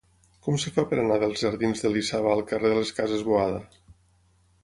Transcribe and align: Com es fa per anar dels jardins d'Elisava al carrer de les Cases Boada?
Com 0.45 0.55
es 0.59 0.63
fa 0.77 0.85
per 0.93 0.97
anar 1.01 1.17
dels 1.23 1.41
jardins 1.43 1.83
d'Elisava 1.83 2.33
al 2.37 2.43
carrer 2.53 2.71
de 2.73 2.79
les 2.79 2.93
Cases 3.01 3.23
Boada? 3.27 3.61